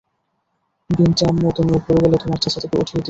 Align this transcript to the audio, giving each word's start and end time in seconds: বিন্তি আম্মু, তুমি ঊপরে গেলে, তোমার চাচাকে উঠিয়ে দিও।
বিন্তি 0.89 1.23
আম্মু, 1.25 1.47
তুমি 1.57 1.71
ঊপরে 1.73 1.97
গেলে, 2.03 2.17
তোমার 2.17 2.39
চাচাকে 2.43 2.75
উঠিয়ে 2.77 2.85
দিও। 2.87 2.99